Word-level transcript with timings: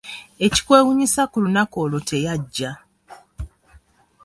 Ekikwewuunyisa 0.45 1.21
ku 1.31 1.37
lunaku 1.43 1.75
olwo 1.83 1.99
teyajja. 2.07 2.71